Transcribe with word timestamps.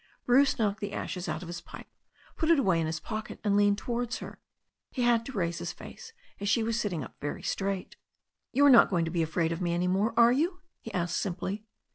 Bruce 0.25 0.57
knocked 0.57 0.79
the 0.79 0.93
ashes 0.93 1.29
out 1.29 1.43
of 1.43 1.47
his 1.47 1.61
pipe, 1.61 1.85
put 2.35 2.49
it 2.49 2.57
away 2.57 2.79
in 2.81 2.87
his 2.87 2.99
pocket, 2.99 3.39
and 3.43 3.55
leaned 3.55 3.77
towards 3.77 4.17
her. 4.17 4.39
He 4.89 5.03
had 5.03 5.23
to 5.27 5.31
raise 5.31 5.59
his 5.59 5.71
face, 5.73 6.11
as 6.39 6.49
she 6.49 6.63
was 6.63 6.79
sitting 6.79 7.03
up 7.03 7.15
very 7.21 7.43
straight. 7.43 7.97
"You 8.51 8.65
are 8.65 8.71
not 8.71 8.89
going 8.89 9.05
to 9.05 9.11
be 9.11 9.21
afraid 9.21 9.51
of 9.51 9.61
me 9.61 9.75
any 9.75 9.87
more, 9.87 10.17
are 10.17 10.31
you?" 10.31 10.61
he 10.79 10.91
asked 10.91 11.17
simply. 11.17 11.65